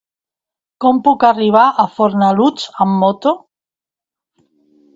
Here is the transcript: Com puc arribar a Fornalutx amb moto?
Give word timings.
Com 0.85 1.01
puc 1.07 1.25
arribar 1.29 1.65
a 1.83 1.85
Fornalutx 1.99 2.65
amb 2.87 2.99
moto? 3.05 3.37